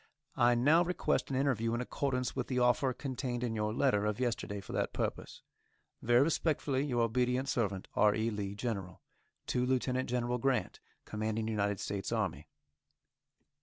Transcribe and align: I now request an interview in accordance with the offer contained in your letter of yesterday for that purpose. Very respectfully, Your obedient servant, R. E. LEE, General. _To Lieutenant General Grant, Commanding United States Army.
I 0.35 0.55
now 0.55 0.83
request 0.83 1.29
an 1.29 1.35
interview 1.35 1.75
in 1.75 1.79
accordance 1.79 2.35
with 2.35 2.47
the 2.47 2.57
offer 2.57 2.91
contained 2.91 3.43
in 3.43 3.53
your 3.53 3.71
letter 3.71 4.07
of 4.07 4.19
yesterday 4.19 4.59
for 4.59 4.73
that 4.73 4.93
purpose. 4.93 5.43
Very 6.01 6.23
respectfully, 6.23 6.83
Your 6.83 7.03
obedient 7.03 7.47
servant, 7.47 7.87
R. 7.93 8.15
E. 8.15 8.31
LEE, 8.31 8.55
General. 8.55 9.03
_To 9.49 9.67
Lieutenant 9.67 10.09
General 10.09 10.39
Grant, 10.39 10.79
Commanding 11.05 11.47
United 11.47 11.79
States 11.79 12.11
Army. 12.11 12.47